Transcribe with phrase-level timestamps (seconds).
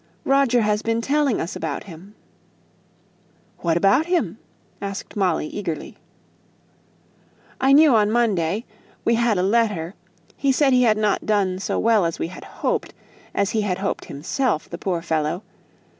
[0.25, 2.15] "Roger has been telling us about him."
[3.59, 4.39] "What about him?"
[4.81, 5.95] asked Molly, eagerly.
[7.59, 8.65] "I knew on Monday;
[9.05, 9.93] we had a letter
[10.35, 12.95] he said he had not done so well as we had hoped
[13.35, 15.43] as he had hoped himself, poor fellow!